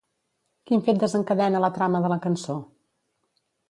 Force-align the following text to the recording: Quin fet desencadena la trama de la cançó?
Quin 0.69 0.81
fet 0.87 1.03
desencadena 1.03 1.63
la 1.67 1.71
trama 1.79 2.05
de 2.07 2.13
la 2.15 2.21
cançó? 2.27 2.61